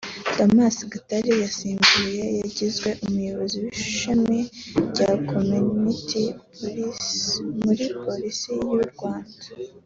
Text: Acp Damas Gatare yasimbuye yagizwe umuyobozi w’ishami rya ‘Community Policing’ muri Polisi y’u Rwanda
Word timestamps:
Acp 0.03 0.35
Damas 0.37 0.77
Gatare 0.91 1.31
yasimbuye 1.43 2.21
yagizwe 2.41 2.89
umuyobozi 3.05 3.57
w’ishami 3.65 4.39
rya 4.89 5.09
‘Community 5.29 6.23
Policing’ 6.55 7.61
muri 7.63 7.85
Polisi 8.03 8.47
y’u 8.73 8.79
Rwanda 8.93 9.37